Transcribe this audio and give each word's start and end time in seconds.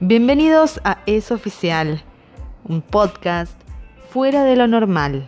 Bienvenidos 0.00 0.80
a 0.84 1.02
Es 1.06 1.32
Oficial, 1.32 2.04
un 2.62 2.82
podcast 2.82 3.60
fuera 4.10 4.44
de 4.44 4.54
lo 4.54 4.68
normal. 4.68 5.26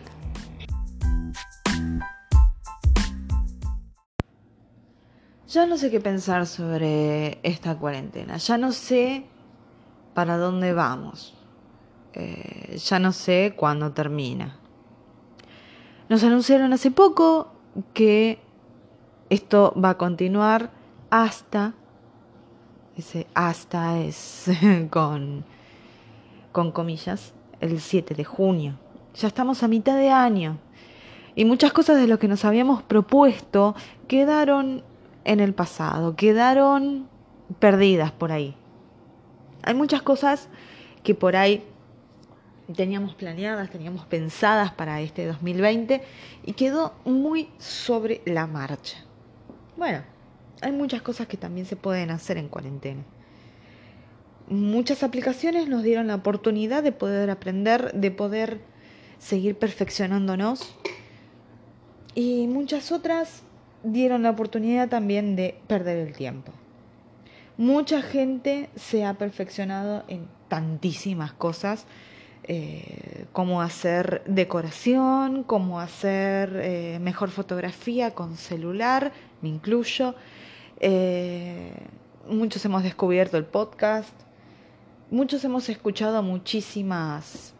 Ya 5.49 5.65
no 5.65 5.75
sé 5.75 5.91
qué 5.91 5.99
pensar 5.99 6.47
sobre 6.47 7.39
esta 7.43 7.77
cuarentena, 7.77 8.37
ya 8.37 8.57
no 8.57 8.71
sé 8.71 9.25
para 10.13 10.37
dónde 10.37 10.71
vamos, 10.71 11.33
eh, 12.13 12.77
ya 12.77 12.97
no 12.97 13.11
sé 13.11 13.53
cuándo 13.57 13.91
termina. 13.91 14.55
Nos 16.07 16.23
anunciaron 16.23 16.71
hace 16.71 16.91
poco 16.91 17.51
que 17.93 18.39
esto 19.29 19.73
va 19.77 19.89
a 19.89 19.97
continuar 19.97 20.71
hasta, 21.09 21.73
hasta 23.33 23.99
es 23.99 24.49
con, 24.89 25.43
con 26.51 26.71
comillas, 26.71 27.33
el 27.59 27.79
7 27.79 28.15
de 28.15 28.23
junio. 28.23 28.77
Ya 29.15 29.27
estamos 29.27 29.63
a 29.63 29.67
mitad 29.67 29.97
de 29.97 30.09
año 30.09 30.57
y 31.35 31.45
muchas 31.45 31.73
cosas 31.73 31.97
de 31.99 32.07
lo 32.07 32.19
que 32.19 32.27
nos 32.27 32.45
habíamos 32.45 32.83
propuesto 32.83 33.75
quedaron 34.07 34.83
en 35.23 35.39
el 35.39 35.53
pasado, 35.53 36.15
quedaron 36.15 37.07
perdidas 37.59 38.11
por 38.11 38.31
ahí. 38.31 38.55
Hay 39.63 39.73
muchas 39.73 40.01
cosas 40.01 40.49
que 41.03 41.15
por 41.15 41.35
ahí 41.35 41.63
teníamos 42.75 43.15
planeadas, 43.15 43.69
teníamos 43.69 44.05
pensadas 44.05 44.71
para 44.71 45.01
este 45.01 45.25
2020 45.25 46.01
y 46.45 46.53
quedó 46.53 46.93
muy 47.05 47.49
sobre 47.57 48.21
la 48.25 48.47
marcha. 48.47 48.97
Bueno, 49.77 50.01
hay 50.61 50.71
muchas 50.71 51.01
cosas 51.01 51.27
que 51.27 51.37
también 51.37 51.65
se 51.65 51.75
pueden 51.75 52.11
hacer 52.11 52.37
en 52.37 52.47
cuarentena. 52.49 53.03
Muchas 54.47 55.03
aplicaciones 55.03 55.67
nos 55.67 55.83
dieron 55.83 56.07
la 56.07 56.15
oportunidad 56.15 56.83
de 56.83 56.91
poder 56.91 57.29
aprender, 57.29 57.93
de 57.93 58.11
poder 58.11 58.59
seguir 59.17 59.57
perfeccionándonos 59.57 60.75
y 62.15 62.47
muchas 62.47 62.91
otras 62.91 63.43
dieron 63.83 64.23
la 64.23 64.31
oportunidad 64.31 64.89
también 64.89 65.35
de 65.35 65.59
perder 65.67 65.97
el 65.97 66.13
tiempo. 66.13 66.51
Mucha 67.57 68.01
gente 68.01 68.69
se 68.75 69.05
ha 69.05 69.13
perfeccionado 69.13 70.03
en 70.07 70.27
tantísimas 70.47 71.33
cosas, 71.33 71.85
eh, 72.43 73.25
como 73.33 73.61
hacer 73.61 74.23
decoración, 74.25 75.43
como 75.43 75.79
hacer 75.79 76.59
eh, 76.61 76.97
mejor 76.99 77.29
fotografía 77.29 78.11
con 78.15 78.35
celular, 78.35 79.11
me 79.41 79.49
incluyo. 79.49 80.15
Eh, 80.79 81.73
muchos 82.27 82.63
hemos 82.65 82.83
descubierto 82.83 83.37
el 83.37 83.45
podcast, 83.45 84.13
muchos 85.09 85.43
hemos 85.43 85.69
escuchado 85.69 86.23
muchísimas, 86.23 87.53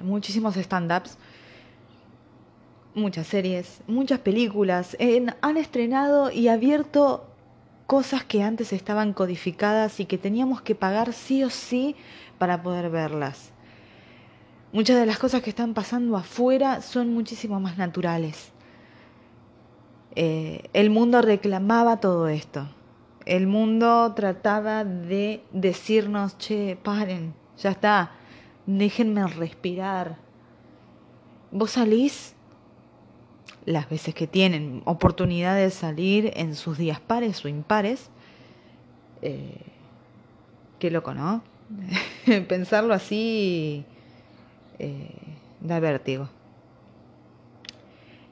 muchísimos 0.00 0.56
stand-ups 0.56 1.18
muchas 2.98 3.26
series, 3.26 3.80
muchas 3.86 4.20
películas, 4.20 4.96
han 5.40 5.56
estrenado 5.56 6.30
y 6.30 6.48
abierto 6.48 7.24
cosas 7.86 8.24
que 8.24 8.42
antes 8.42 8.72
estaban 8.72 9.14
codificadas 9.14 10.00
y 10.00 10.04
que 10.04 10.18
teníamos 10.18 10.60
que 10.60 10.74
pagar 10.74 11.12
sí 11.12 11.42
o 11.44 11.50
sí 11.50 11.96
para 12.36 12.62
poder 12.62 12.90
verlas. 12.90 13.52
Muchas 14.72 14.98
de 14.98 15.06
las 15.06 15.18
cosas 15.18 15.40
que 15.42 15.50
están 15.50 15.72
pasando 15.72 16.16
afuera 16.16 16.82
son 16.82 17.14
muchísimo 17.14 17.58
más 17.60 17.78
naturales. 17.78 18.52
Eh, 20.20 20.68
el 20.72 20.90
mundo 20.90 21.22
reclamaba 21.22 22.00
todo 22.00 22.26
esto. 22.26 22.66
El 23.24 23.46
mundo 23.46 24.14
trataba 24.14 24.82
de 24.82 25.44
decirnos, 25.52 26.36
che, 26.38 26.76
paren, 26.82 27.34
ya 27.56 27.70
está, 27.70 28.10
déjenme 28.66 29.24
respirar. 29.28 30.16
Vos 31.52 31.70
salís 31.70 32.34
las 33.64 33.88
veces 33.88 34.12
que 34.12 34.26
tienen 34.26 34.82
oportunidad 34.86 35.54
de 35.54 35.70
salir 35.70 36.32
en 36.34 36.56
sus 36.56 36.78
días 36.78 36.98
pares 36.98 37.44
o 37.44 37.48
impares. 37.48 38.10
Eh, 39.22 39.60
qué 40.80 40.90
loco, 40.90 41.14
¿no? 41.14 41.44
Pensarlo 42.48 42.92
así 42.92 43.84
eh, 44.80 45.14
da 45.60 45.78
vértigo. 45.78 46.28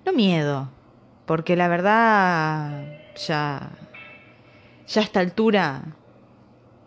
No 0.04 0.12
miedo, 0.12 0.68
porque 1.26 1.56
la 1.56 1.68
verdad 1.68 2.84
ya, 3.16 3.70
ya 4.86 5.00
a 5.00 5.04
esta 5.04 5.20
altura 5.20 5.82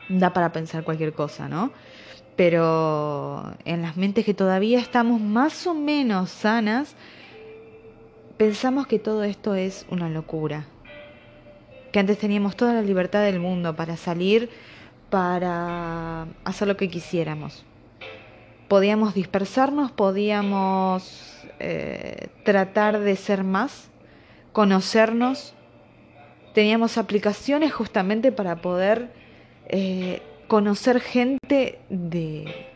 da 0.08 0.34
para 0.34 0.52
pensar 0.52 0.84
cualquier 0.84 1.14
cosa, 1.14 1.48
¿no? 1.48 1.72
Pero 2.36 3.54
en 3.66 3.82
las 3.82 3.98
mentes 3.98 4.26
que 4.26 4.34
todavía 4.34 4.80
estamos 4.80 5.20
más 5.20 5.68
o 5.68 5.74
menos 5.74 6.30
sanas, 6.30 6.96
pensamos 8.38 8.88
que 8.88 8.98
todo 8.98 9.26
esto 9.26 9.56
es 9.56 9.86
una 9.90 10.10
locura, 10.10 10.66
que 11.92 12.00
antes 12.00 12.18
teníamos 12.18 12.56
toda 12.56 12.74
la 12.74 12.82
libertad 12.82 13.24
del 13.24 13.42
mundo 13.42 13.76
para 13.76 13.98
salir, 13.98 14.50
para 15.10 16.28
hacer 16.46 16.68
lo 16.70 16.78
que 16.78 16.90
quisiéramos. 16.90 17.66
Podíamos 18.70 19.16
dispersarnos, 19.16 19.92
podíamos 19.92 21.44
eh, 21.60 22.28
tratar 22.46 23.00
de 23.00 23.16
ser 23.18 23.44
más, 23.44 23.90
conocernos. 24.52 25.54
Teníamos 26.54 26.98
aplicaciones 26.98 27.74
justamente 27.74 28.32
para 28.32 28.62
poder 28.62 29.12
eh, 29.68 30.22
conocer 30.48 31.00
gente 31.00 31.80
de 31.90 32.68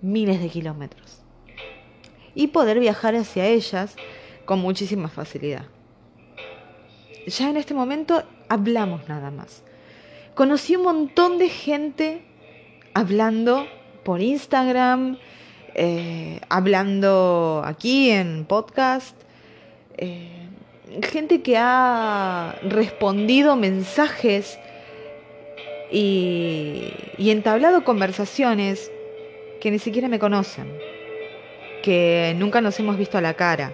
miles 0.00 0.40
de 0.40 0.48
kilómetros 0.48 1.22
y 2.34 2.48
poder 2.48 2.80
viajar 2.80 3.14
hacia 3.14 3.46
ellas 3.46 3.96
con 4.44 4.60
muchísima 4.60 5.08
facilidad. 5.08 5.66
Ya 7.26 7.50
en 7.50 7.56
este 7.56 7.74
momento 7.74 8.22
hablamos 8.48 9.08
nada 9.08 9.30
más. 9.30 9.62
Conocí 10.34 10.76
un 10.76 10.84
montón 10.84 11.38
de 11.38 11.48
gente 11.48 12.22
hablando 12.94 13.66
por 14.04 14.20
Instagram, 14.22 15.18
eh, 15.74 16.40
hablando 16.48 17.62
aquí 17.64 18.10
en 18.10 18.46
podcast, 18.46 19.16
eh, 19.98 20.48
gente 21.02 21.42
que 21.42 21.56
ha 21.56 22.56
respondido 22.62 23.56
mensajes 23.56 24.58
y, 25.90 26.92
entablado 27.18 27.84
conversaciones 27.84 28.90
que 29.60 29.70
ni 29.70 29.78
siquiera 29.78 30.08
me 30.08 30.18
conocen, 30.18 30.72
que 31.82 32.34
nunca 32.36 32.60
nos 32.60 32.78
hemos 32.80 32.96
visto 32.96 33.18
a 33.18 33.20
la 33.20 33.34
cara 33.34 33.72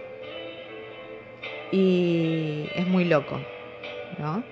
y 1.72 2.68
es 2.74 2.86
muy 2.86 3.04
loco, 3.04 3.40
¿no? 4.18 4.42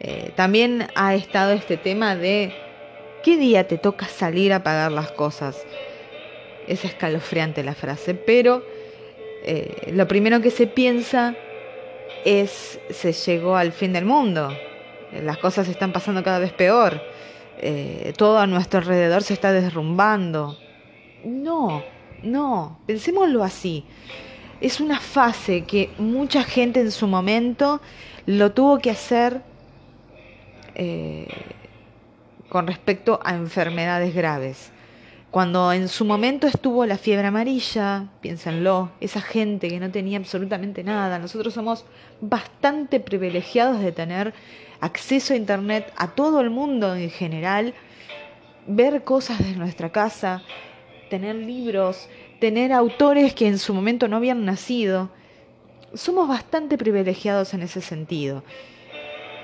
Eh, 0.00 0.32
también 0.34 0.88
ha 0.94 1.14
estado 1.14 1.52
este 1.52 1.76
tema 1.76 2.16
de 2.16 2.52
qué 3.22 3.36
día 3.36 3.68
te 3.68 3.78
toca 3.78 4.06
salir 4.06 4.52
a 4.52 4.62
pagar 4.62 4.90
las 4.90 5.12
cosas. 5.12 5.64
Es 6.66 6.84
escalofriante 6.84 7.62
la 7.62 7.74
frase, 7.74 8.14
pero 8.14 8.64
eh, 9.42 9.92
lo 9.94 10.06
primero 10.08 10.40
que 10.40 10.50
se 10.50 10.66
piensa 10.66 11.34
es 12.24 12.80
se 12.90 13.12
llegó 13.12 13.56
al 13.56 13.72
fin 13.72 13.92
del 13.92 14.04
mundo. 14.04 14.56
Las 15.22 15.38
cosas 15.38 15.68
están 15.68 15.92
pasando 15.92 16.22
cada 16.22 16.38
vez 16.38 16.52
peor. 16.52 17.00
Eh, 17.58 18.12
todo 18.16 18.38
a 18.38 18.46
nuestro 18.46 18.80
alrededor 18.80 19.22
se 19.22 19.34
está 19.34 19.52
derrumbando. 19.52 20.56
No, 21.24 21.84
no, 22.22 22.80
pensémoslo 22.86 23.44
así 23.44 23.84
es 24.62 24.80
una 24.80 25.00
fase 25.00 25.64
que 25.64 25.90
mucha 25.98 26.44
gente 26.44 26.80
en 26.80 26.92
su 26.92 27.08
momento 27.08 27.80
lo 28.26 28.52
tuvo 28.52 28.78
que 28.78 28.90
hacer 28.90 29.42
eh, 30.76 31.26
con 32.48 32.68
respecto 32.68 33.18
a 33.24 33.34
enfermedades 33.34 34.14
graves. 34.14 34.70
Cuando 35.32 35.72
en 35.72 35.88
su 35.88 36.04
momento 36.04 36.46
estuvo 36.46 36.84
la 36.84 36.98
fiebre 36.98 37.28
amarilla, 37.28 38.10
piénsenlo, 38.20 38.90
esa 39.00 39.22
gente 39.22 39.68
que 39.68 39.80
no 39.80 39.90
tenía 39.90 40.18
absolutamente 40.18 40.84
nada, 40.84 41.18
nosotros 41.18 41.54
somos 41.54 41.86
bastante 42.20 43.00
privilegiados 43.00 43.80
de 43.80 43.92
tener 43.92 44.34
acceso 44.80 45.32
a 45.32 45.38
Internet 45.38 45.90
a 45.96 46.08
todo 46.08 46.42
el 46.42 46.50
mundo 46.50 46.94
en 46.94 47.08
general, 47.08 47.72
ver 48.66 49.04
cosas 49.04 49.38
de 49.38 49.56
nuestra 49.56 49.90
casa, 49.90 50.42
tener 51.08 51.36
libros, 51.36 52.10
tener 52.38 52.70
autores 52.70 53.32
que 53.32 53.48
en 53.48 53.58
su 53.58 53.72
momento 53.72 54.08
no 54.08 54.18
habían 54.18 54.44
nacido. 54.44 55.08
Somos 55.94 56.28
bastante 56.28 56.76
privilegiados 56.76 57.54
en 57.54 57.62
ese 57.62 57.80
sentido. 57.80 58.44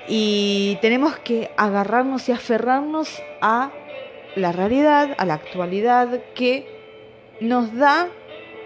Y 0.07 0.77
tenemos 0.83 1.17
que 1.17 1.49
agarrarnos 1.57 2.29
y 2.29 2.31
aferrarnos 2.31 3.09
a 3.41 3.71
la 4.39 4.51
realidad, 4.51 5.15
a 5.17 5.25
la 5.25 5.35
actualidad 5.35 6.23
que 6.33 6.65
nos 7.41 7.75
da 7.75 8.09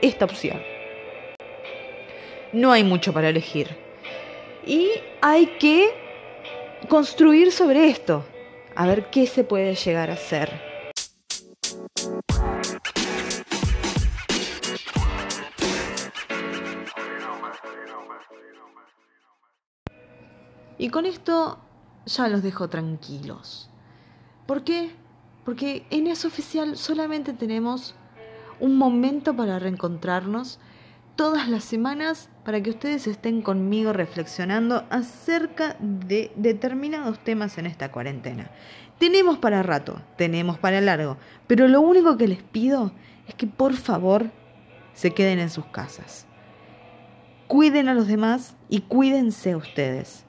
esta 0.01 0.25
opción. 0.25 0.61
No 2.53 2.71
hay 2.71 2.83
mucho 2.83 3.13
para 3.13 3.29
elegir. 3.29 3.75
Y 4.65 4.91
hay 5.21 5.47
que 5.59 5.89
construir 6.87 7.51
sobre 7.51 7.87
esto, 7.89 8.25
a 8.75 8.87
ver 8.87 9.09
qué 9.09 9.27
se 9.27 9.43
puede 9.43 9.75
llegar 9.75 10.09
a 10.09 10.13
hacer. 10.13 10.61
Y 20.77 20.89
con 20.89 21.05
esto 21.05 21.59
ya 22.05 22.27
los 22.27 22.43
dejo 22.43 22.69
tranquilos. 22.69 23.69
¿Por 24.45 24.63
qué? 24.63 25.02
Porque 25.45 25.85
en 25.89 26.07
eso 26.07 26.27
oficial 26.27 26.77
solamente 26.77 27.33
tenemos 27.33 27.95
un 28.59 28.77
momento 28.77 29.35
para 29.35 29.59
reencontrarnos 29.59 30.59
todas 31.15 31.47
las 31.47 31.63
semanas 31.63 32.29
para 32.43 32.61
que 32.61 32.71
ustedes 32.71 33.07
estén 33.07 33.41
conmigo 33.41 33.93
reflexionando 33.93 34.85
acerca 34.89 35.75
de 35.79 36.31
determinados 36.35 37.19
temas 37.19 37.57
en 37.57 37.65
esta 37.65 37.91
cuarentena. 37.91 38.49
Tenemos 38.99 39.37
para 39.37 39.63
rato, 39.63 40.01
tenemos 40.17 40.57
para 40.57 40.81
largo, 40.81 41.17
pero 41.47 41.67
lo 41.67 41.81
único 41.81 42.17
que 42.17 42.27
les 42.27 42.41
pido 42.41 42.93
es 43.27 43.35
que 43.35 43.47
por 43.47 43.73
favor 43.73 44.31
se 44.93 45.11
queden 45.11 45.39
en 45.39 45.49
sus 45.49 45.65
casas. 45.65 46.25
Cuiden 47.47 47.89
a 47.89 47.93
los 47.93 48.07
demás 48.07 48.55
y 48.69 48.81
cuídense 48.81 49.55
ustedes, 49.55 50.25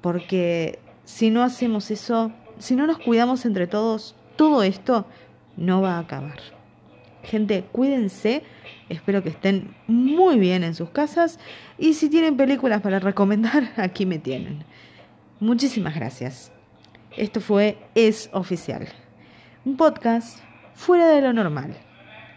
porque 0.00 0.78
si 1.04 1.30
no 1.30 1.42
hacemos 1.42 1.90
eso, 1.90 2.32
si 2.58 2.74
no 2.74 2.86
nos 2.86 2.98
cuidamos 2.98 3.44
entre 3.44 3.66
todos, 3.66 4.16
todo 4.36 4.62
esto 4.62 5.06
no 5.56 5.82
va 5.82 5.96
a 5.96 6.00
acabar. 6.00 6.38
Gente, 7.22 7.64
cuídense. 7.72 8.42
Espero 8.88 9.22
que 9.22 9.30
estén 9.30 9.74
muy 9.88 10.38
bien 10.38 10.62
en 10.62 10.74
sus 10.74 10.90
casas. 10.90 11.38
Y 11.78 11.94
si 11.94 12.08
tienen 12.08 12.36
películas 12.36 12.82
para 12.82 13.00
recomendar, 13.00 13.72
aquí 13.76 14.06
me 14.06 14.18
tienen. 14.18 14.64
Muchísimas 15.40 15.94
gracias. 15.94 16.52
Esto 17.16 17.40
fue 17.40 17.78
Es 17.94 18.30
Oficial. 18.32 18.86
Un 19.64 19.76
podcast 19.76 20.38
fuera 20.74 21.08
de 21.08 21.20
lo 21.20 21.32
normal. 21.32 21.76